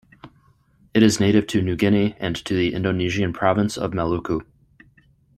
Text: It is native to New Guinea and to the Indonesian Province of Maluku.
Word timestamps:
It 0.95 1.03
is 1.03 1.19
native 1.19 1.45
to 1.45 1.61
New 1.61 1.75
Guinea 1.75 2.15
and 2.19 2.35
to 2.45 2.55
the 2.55 2.73
Indonesian 2.73 3.33
Province 3.33 3.77
of 3.77 3.91
Maluku. 3.91 4.43